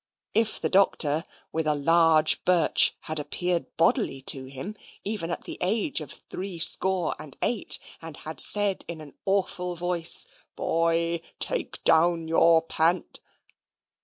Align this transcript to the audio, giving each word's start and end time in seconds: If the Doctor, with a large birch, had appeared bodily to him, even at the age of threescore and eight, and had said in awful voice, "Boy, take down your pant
If 0.33 0.59
the 0.59 0.67
Doctor, 0.67 1.25
with 1.51 1.67
a 1.67 1.75
large 1.75 2.43
birch, 2.43 2.95
had 3.01 3.19
appeared 3.19 3.67
bodily 3.77 4.19
to 4.23 4.45
him, 4.45 4.75
even 5.03 5.29
at 5.29 5.43
the 5.43 5.59
age 5.61 6.01
of 6.01 6.23
threescore 6.27 7.15
and 7.19 7.37
eight, 7.43 7.77
and 8.01 8.17
had 8.17 8.39
said 8.39 8.83
in 8.87 9.13
awful 9.27 9.75
voice, 9.75 10.25
"Boy, 10.55 11.21
take 11.37 11.83
down 11.83 12.27
your 12.27 12.63
pant 12.63 13.19